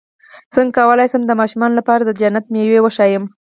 څنګه 0.53 0.73
کولی 0.77 1.07
شم 1.11 1.21
د 1.27 1.31
ماشومانو 1.39 1.77
لپاره 1.79 2.01
د 2.05 2.11
جنت 2.19 2.45
مېوې 2.53 2.79
وښایم 2.81 3.23